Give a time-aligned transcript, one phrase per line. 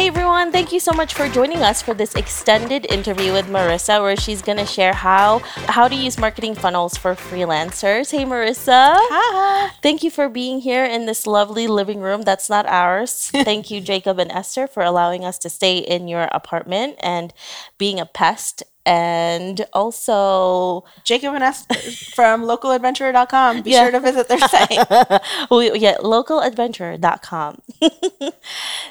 [0.00, 4.00] Hey everyone, thank you so much for joining us for this extended interview with Marissa
[4.00, 8.10] where she's going to share how how to use marketing funnels for freelancers.
[8.10, 8.94] Hey Marissa.
[8.96, 9.70] Hi.
[9.82, 13.28] Thank you for being here in this lovely living room that's not ours.
[13.44, 17.34] thank you Jacob and Esther for allowing us to stay in your apartment and
[17.76, 21.74] being a pest and also Jacob and Esther
[22.14, 23.62] from localadventurer.com.
[23.62, 23.82] Be yeah.
[23.84, 25.20] sure to visit their site.
[25.50, 27.62] we, yeah, localadventurer.com.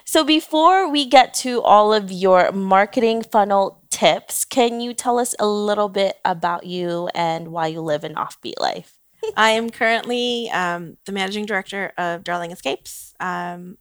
[0.06, 5.36] so before we get to all of your marketing funnel tips, can you tell us
[5.40, 8.96] a little bit about you and why you live an offbeat life?
[9.36, 13.14] I am currently um, the managing director of Darling Escapes.
[13.20, 13.78] Um,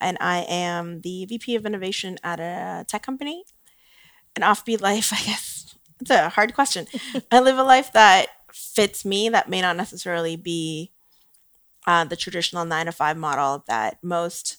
[0.00, 3.44] and I am the VP of innovation at a tech company
[4.36, 6.86] an offbeat life, I guess it's a hard question.
[7.30, 10.90] I live a life that fits me that may not necessarily be
[11.86, 14.58] uh, the traditional nine to five model that most,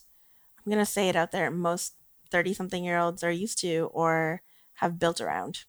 [0.60, 1.94] I'm going to say it out there, most
[2.32, 4.42] 30 something year olds are used to or
[4.76, 5.66] have built around.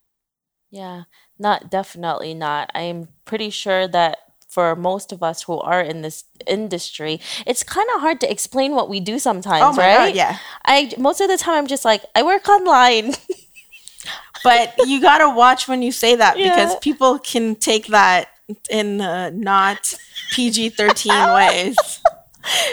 [0.71, 1.03] Yeah,
[1.39, 2.71] not definitely not.
[2.75, 7.63] I am pretty sure that for most of us who are in this industry, it's
[7.63, 10.09] kind of hard to explain what we do sometimes, oh right?
[10.09, 10.39] God, yeah.
[10.65, 13.15] I most of the time I'm just like, I work online.
[14.45, 16.51] but you got to watch when you say that yeah.
[16.51, 18.29] because people can take that
[18.71, 19.95] in uh, not
[20.33, 21.77] PG 13 ways.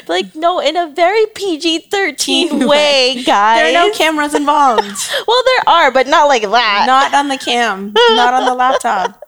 [0.08, 4.84] like no in a very pg-13 way guys there are no cameras involved.
[5.28, 6.84] Well there are but not like that.
[6.86, 7.94] Not on the cam.
[7.96, 9.24] Not on the laptop.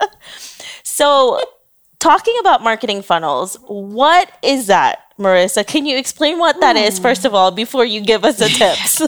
[0.83, 1.39] So
[2.03, 7.03] talking about marketing funnels what is that Marissa, can you explain what that is hmm.
[7.03, 9.01] first of all before you give us the tips?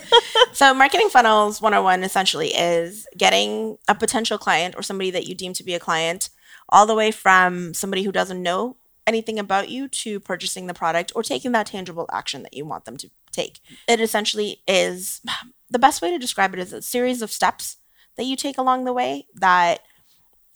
[0.58, 5.54] so, marketing funnels 101 essentially is getting a potential client or somebody that you deem
[5.54, 6.30] to be a client
[6.70, 11.12] all the way from somebody who doesn't know anything about you to purchasing the product
[11.16, 13.60] or taking that tangible action that you want them to take.
[13.88, 15.22] It essentially is
[15.70, 17.78] the best way to describe it is a series of steps
[18.16, 19.80] that you take along the way that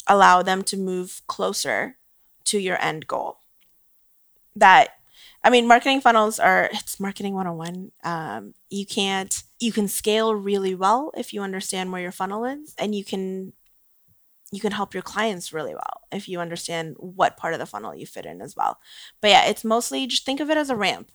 [0.07, 1.97] allow them to move closer
[2.49, 3.37] to your end goal.
[4.55, 4.89] That
[5.43, 7.91] I mean, marketing funnels are it's marketing 101.
[8.03, 12.75] Um, you can't you can scale really well if you understand where your funnel is,
[12.77, 13.53] and you can
[14.51, 17.95] you can help your clients really well if you understand what part of the funnel
[17.95, 18.79] you fit in as well.
[19.21, 21.11] But yeah, it's mostly just think of it as a ramp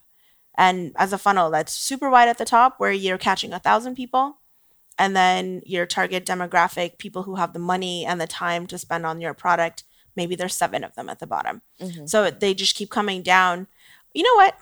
[0.57, 3.97] and as a funnel that's super wide at the top where you're catching a thousand
[3.97, 4.39] people
[4.99, 9.05] and then your target demographic people who have the money and the time to spend
[9.05, 9.83] on your product
[10.17, 12.07] maybe there's seven of them at the bottom mm-hmm.
[12.07, 13.67] so they just keep coming down
[14.15, 14.57] you know what?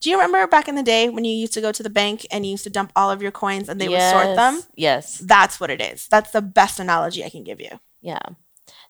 [0.00, 2.26] Do you remember back in the day when you used to go to the bank
[2.30, 4.14] and you used to dump all of your coins and they yes.
[4.14, 4.62] would sort them?
[4.74, 5.18] Yes.
[5.18, 6.06] That's what it is.
[6.08, 7.80] That's the best analogy I can give you.
[8.00, 8.20] Yeah.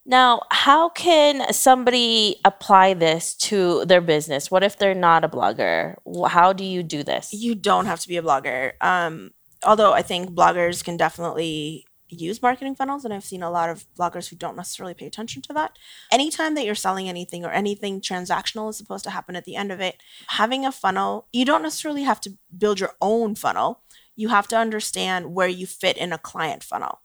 [0.05, 4.51] Now, how can somebody apply this to their business?
[4.51, 5.95] What if they're not a blogger?
[6.29, 7.33] How do you do this?
[7.33, 8.73] You don't have to be a blogger.
[8.81, 9.31] Um,
[9.63, 13.87] although I think bloggers can definitely use marketing funnels and I've seen a lot of
[13.99, 15.79] bloggers who don't necessarily pay attention to that.
[16.11, 19.73] Anytime that you're selling anything or anything transactional is supposed to happen at the end
[19.73, 23.83] of it, having a funnel, you don't necessarily have to build your own funnel.
[24.15, 27.01] You have to understand where you fit in a client funnel.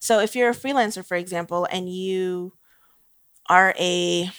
[0.00, 2.54] So if you're a freelancer for example and you
[3.48, 4.30] are a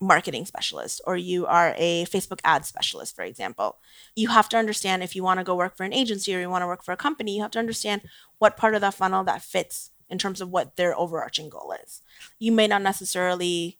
[0.00, 3.78] marketing specialist or you are a Facebook ad specialist, for example,
[4.14, 6.50] you have to understand if you want to go work for an agency or you
[6.50, 8.02] want to work for a company, you have to understand
[8.38, 12.00] what part of that funnel that fits in terms of what their overarching goal is.
[12.38, 13.78] You may not necessarily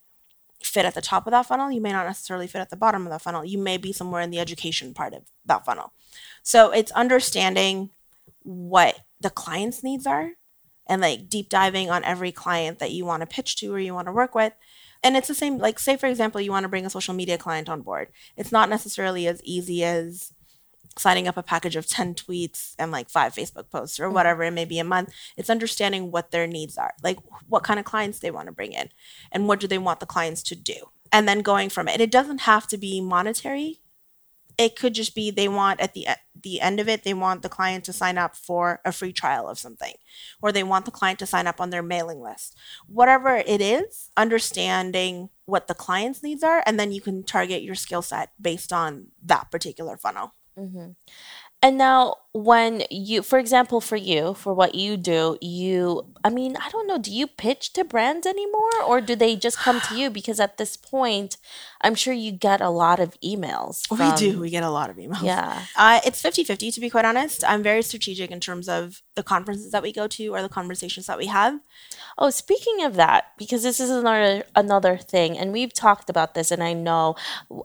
[0.63, 1.71] fit at the top of that funnel.
[1.71, 3.45] You may not necessarily fit at the bottom of that funnel.
[3.45, 5.93] You may be somewhere in the education part of that funnel.
[6.43, 7.91] So it's understanding
[8.43, 10.33] what the client's needs are
[10.87, 13.95] and like deep diving on every client that you want to pitch to or you
[13.95, 14.53] want to work with
[15.03, 17.39] and it's the same like say for example you want to bring a social media
[17.39, 18.09] client on board.
[18.37, 20.33] It's not necessarily as easy as
[20.97, 24.15] signing up a package of 10 tweets and like five facebook posts or mm-hmm.
[24.15, 25.13] whatever it may be a month.
[25.37, 27.19] It's understanding what their needs are like
[27.49, 28.91] what kind of clients they want to bring in
[29.31, 32.01] and what do they want the clients to do and then going from it.
[32.01, 33.81] It doesn't have to be monetary
[34.59, 36.07] it could just be they want at the
[36.41, 39.49] the end of it they want the client to sign up for a free trial
[39.49, 39.95] of something
[40.43, 42.57] or they want the client to sign up on their mailing list.
[42.87, 47.75] Whatever it is understanding what the client's needs are and then you can target your
[47.75, 50.91] skill set based on that particular funnel mm-hmm.
[51.61, 56.57] And now, when you, for example, for you, for what you do, you, I mean,
[56.57, 59.97] I don't know, do you pitch to brands anymore or do they just come to
[59.97, 60.09] you?
[60.19, 61.37] Because at this point,
[61.81, 63.91] I'm sure you get a lot of emails.
[63.91, 64.41] we do.
[64.41, 65.23] We get a lot of emails.
[65.23, 65.65] Yeah.
[65.77, 67.43] Uh, it's 50 50, to be quite honest.
[67.47, 71.07] I'm very strategic in terms of the conferences that we go to or the conversations
[71.07, 71.59] that we have.
[72.17, 76.53] Oh, speaking of that, because this is another another thing, and we've talked about this,
[76.53, 77.17] and I know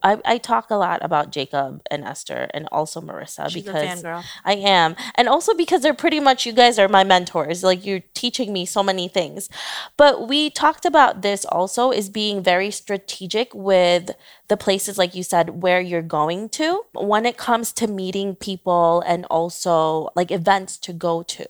[0.02, 4.04] I, I talk a lot about Jacob and Esther and also Marissa She's because.
[4.44, 7.64] I am, and also because they're pretty much you guys are my mentors.
[7.64, 9.48] Like you're teaching me so many things,
[9.96, 14.10] but we talked about this also is being very strategic with
[14.48, 19.02] the places, like you said, where you're going to when it comes to meeting people
[19.06, 21.43] and also like events to go to.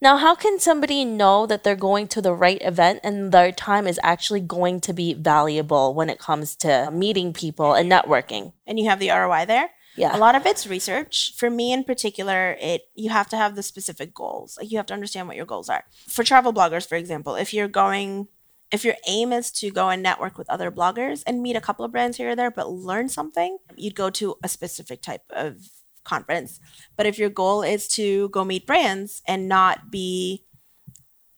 [0.00, 3.86] Now, how can somebody know that they're going to the right event and their time
[3.86, 8.52] is actually going to be valuable when it comes to meeting people and networking?
[8.66, 9.70] And you have the ROI there.
[9.96, 10.16] Yeah.
[10.16, 11.34] A lot of it's research.
[11.36, 14.56] For me in particular, it you have to have the specific goals.
[14.58, 15.84] Like you have to understand what your goals are.
[16.08, 18.28] For travel bloggers, for example, if you're going
[18.70, 21.84] if your aim is to go and network with other bloggers and meet a couple
[21.84, 25.68] of brands here or there, but learn something, you'd go to a specific type of
[26.04, 26.60] conference.
[26.96, 30.44] But if your goal is to go meet brands and not be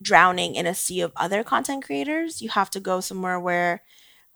[0.02, 3.82] drowning in a sea of other content creators, you have to go somewhere where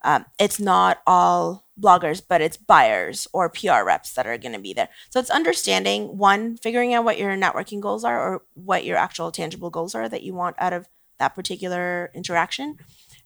[0.04, 4.60] um, it's not all bloggers, but it's buyers or PR reps that are going to
[4.60, 4.88] be there.
[5.10, 9.32] So it's understanding one, figuring out what your networking goals are or what your actual
[9.32, 10.88] tangible goals are that you want out of
[11.18, 12.78] that particular interaction.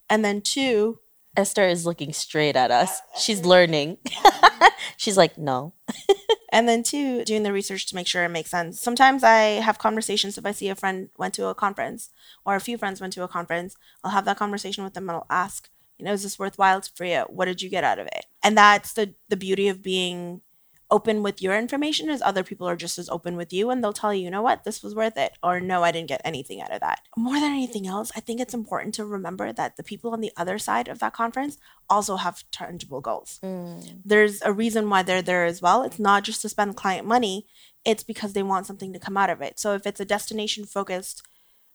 [0.08, 0.98] And then two,
[1.36, 3.00] Esther is looking straight at us.
[3.18, 3.98] She's learning.
[4.96, 5.72] She's like, no.
[6.52, 8.80] and then two, doing the research to make sure it makes sense.
[8.80, 12.10] Sometimes I have conversations if I see a friend went to a conference
[12.44, 15.16] or a few friends went to a conference, I'll have that conversation with them and
[15.16, 17.24] I'll ask, you know, is this worthwhile for you?
[17.28, 18.26] What did you get out of it?
[18.42, 20.42] And that's the the beauty of being
[20.92, 23.94] open with your information as other people are just as open with you and they'll
[23.94, 26.60] tell you, you know what, this was worth it, or no, I didn't get anything
[26.60, 27.00] out of that.
[27.16, 30.30] More than anything else, I think it's important to remember that the people on the
[30.36, 31.56] other side of that conference
[31.88, 33.40] also have tangible goals.
[33.42, 34.02] Mm.
[34.04, 35.82] There's a reason why they're there as well.
[35.82, 37.46] It's not just to spend client money,
[37.86, 39.58] it's because they want something to come out of it.
[39.58, 41.22] So if it's a destination focused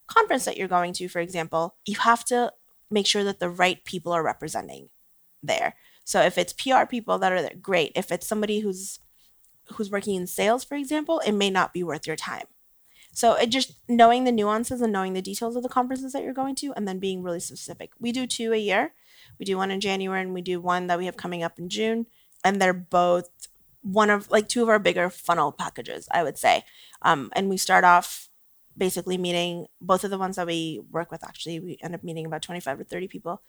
[0.05, 2.53] conference that you're going to, for example, you have to
[2.91, 4.89] make sure that the right people are representing
[5.41, 5.75] there.
[6.03, 7.91] So if it's PR people that are there, great.
[7.95, 8.99] If it's somebody who's
[9.73, 12.45] who's working in sales, for example, it may not be worth your time.
[13.11, 16.33] So it just knowing the nuances and knowing the details of the conferences that you're
[16.33, 17.91] going to, and then being really specific.
[17.99, 18.93] We do two a year.
[19.39, 21.67] We do one in January, and we do one that we have coming up in
[21.67, 22.05] June,
[22.43, 23.29] and they're both
[23.81, 26.63] one of like two of our bigger funnel packages, I would say.
[27.01, 28.29] Um, and we start off
[28.77, 31.23] basically meeting both of the ones that we work with.
[31.23, 33.41] Actually, we end up meeting about 25 or 30 people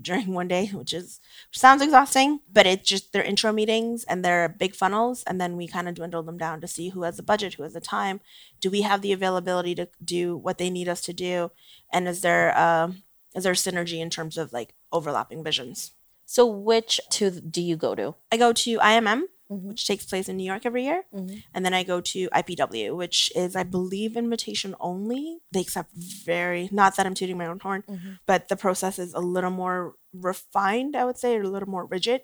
[0.00, 4.24] during one day, which is which sounds exhausting, but it's just their intro meetings and
[4.24, 7.16] they're big funnels, and then we kind of dwindle them down to see who has
[7.16, 8.20] the budget, who has the time,
[8.60, 11.50] do we have the availability to do what they need us to do,
[11.92, 13.02] and is there um,
[13.34, 15.92] is there synergy in terms of like overlapping visions?
[16.26, 18.14] So, which two do you go to?
[18.30, 19.64] I go to IMM, Mhm.
[19.64, 21.42] which takes place in New York every year, Mhm.
[21.52, 25.40] and then I go to IPW, which is I believe invitation only.
[25.52, 28.20] They accept very not that I'm tooting my own horn, Mhm.
[28.26, 31.84] but the process is a little more refined, I would say, or a little more
[31.84, 32.22] rigid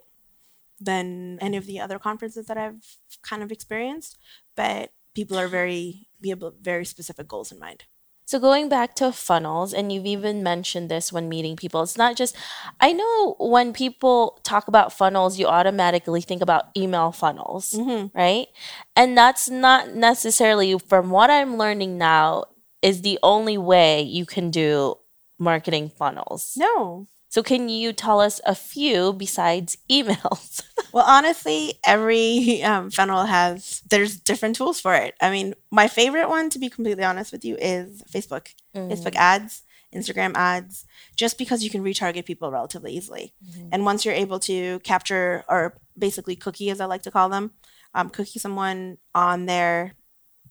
[0.79, 4.19] than any of the other conferences that I've kind of experienced.
[4.55, 7.85] But people are very be able very specific goals in mind.
[8.27, 12.17] So going back to funnels, and you've even mentioned this when meeting people, it's not
[12.17, 12.35] just,
[12.81, 18.17] I know when people talk about funnels, you automatically think about email funnels, Mm-hmm.
[18.19, 18.49] right?
[18.97, 22.45] And that's not necessarily, from what I'm learning now,
[22.83, 24.97] is the only way you can do
[25.39, 26.55] marketing funnels.
[26.57, 27.07] No.
[27.29, 30.63] So can you tell us a few besides emails?
[30.97, 35.15] Well, honestly, every um, funnel has there's different tools for it.
[35.21, 38.55] I mean, my favorite one, to be completely honest with you, is Facebook.
[38.89, 43.35] Facebook ads, Instagram ads, just because you can retarget people relatively easily.
[43.73, 47.51] And once you're able to capture, or basically cookie, as I like to call them,
[47.95, 49.97] um, cookie someone on their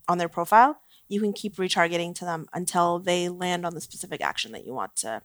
[0.07, 4.21] on their profile, you can keep retargeting to them until they land on the specific
[4.21, 5.23] action that you want to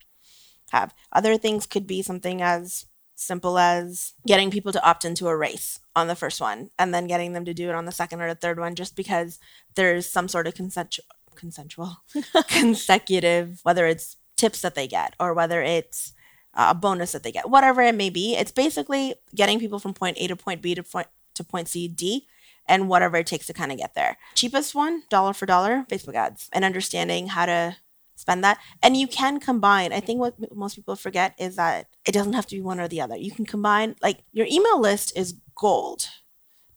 [0.70, 0.94] have.
[1.12, 2.86] Other things could be something as
[3.20, 7.06] simple as getting people to opt into a race on the first one and then
[7.06, 9.38] getting them to do it on the second or the third one just because
[9.74, 11.96] there's some sort of consensual consensual
[12.48, 16.12] consecutive whether it's tips that they get or whether it's
[16.54, 18.34] uh, a bonus that they get whatever it may be.
[18.34, 21.88] It's basically getting people from point A to point B to point to point C
[21.88, 22.26] D
[22.66, 24.16] and whatever it takes to kind of get there.
[24.34, 27.76] Cheapest one dollar for dollar Facebook ads and understanding how to
[28.20, 31.86] spend that and you can combine i think what m- most people forget is that
[32.06, 34.80] it doesn't have to be one or the other you can combine like your email
[34.80, 36.08] list is gold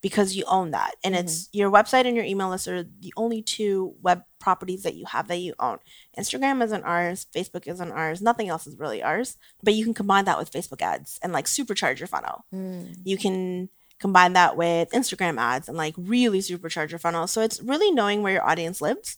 [0.03, 0.95] because you own that.
[1.03, 1.57] And it's mm-hmm.
[1.57, 5.29] your website and your email list are the only two web properties that you have
[5.29, 5.79] that you own.
[6.19, 9.37] Instagram isn't ours, Facebook isn't ours, nothing else is really ours.
[9.63, 12.45] But you can combine that with Facebook ads and like supercharge your funnel.
[12.53, 12.97] Mm.
[13.05, 17.25] You can combine that with Instagram ads and like really supercharge your funnel.
[17.25, 19.17] So it's really knowing where your audience lives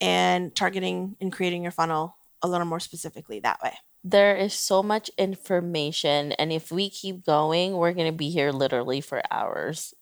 [0.00, 3.74] and targeting and creating your funnel a little more specifically that way.
[4.04, 9.00] There is so much information, and if we keep going, we're gonna be here literally
[9.00, 9.94] for hours.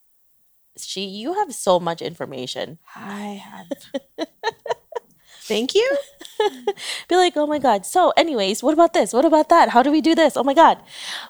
[0.76, 2.78] She, you have so much information.
[2.94, 4.28] I have.
[5.44, 5.96] Thank you.
[7.08, 7.84] Be like, oh my god.
[7.84, 9.12] So, anyways, what about this?
[9.12, 9.68] What about that?
[9.68, 10.36] How do we do this?
[10.36, 10.82] Oh my god.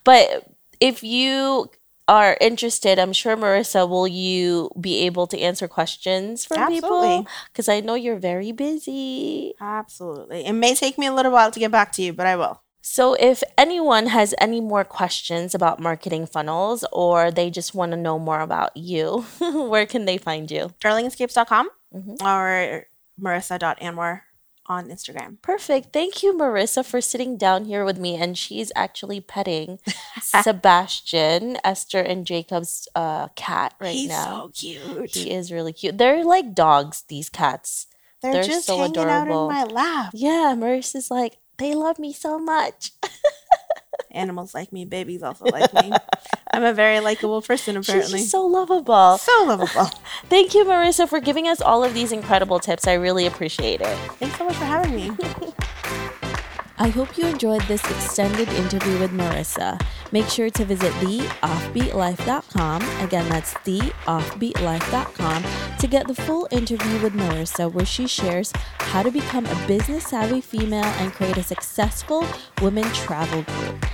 [0.04, 0.49] But
[0.80, 1.68] if you
[2.07, 7.69] are interested, I'm sure Marissa will you be able to answer questions from people because
[7.69, 9.55] I know you're very busy.
[9.61, 10.45] Absolutely.
[10.45, 12.61] It may take me a little while to get back to you, but I will.
[12.87, 17.97] So, if anyone has any more questions about marketing funnels or they just want to
[17.97, 20.71] know more about you, where can they find you?
[20.85, 22.27] darlingescapes.com mm-hmm.
[22.27, 22.87] or
[23.19, 24.21] marissa.anwar
[24.66, 25.40] on Instagram.
[25.42, 25.92] Perfect.
[25.92, 28.16] Thank you, Marissa, for sitting down here with me.
[28.16, 29.78] And she's actually petting
[30.23, 34.25] Sebastian, Esther, and Jacob's uh, cat right He's now.
[34.25, 35.14] so cute.
[35.14, 35.99] He is really cute.
[35.99, 37.87] They're like dogs, these cats.
[38.23, 39.50] They're, they're just so hanging adorable.
[39.50, 40.11] out in my lap.
[40.14, 42.92] Yeah, Marissa's like, they love me so much.
[44.11, 45.93] Animals like me, babies also like me.
[46.53, 48.19] I'm a very likable person, apparently.
[48.21, 49.19] just so lovable.
[49.19, 49.91] so lovable.
[50.29, 52.87] Thank you, Marissa, for giving us all of these incredible tips.
[52.87, 53.97] I really appreciate it.
[54.19, 55.11] Thanks so much for having me.
[56.76, 59.81] I hope you enjoyed this extended interview with Marissa.
[60.11, 62.83] Make sure to visit theoffbeatlife.com.
[63.00, 65.45] Again, that's theoffbeatlife.com
[65.78, 70.09] to get the full interview with Marissa, where she shares how to become a business
[70.09, 72.26] savvy female and create a successful
[72.61, 73.94] women travel group.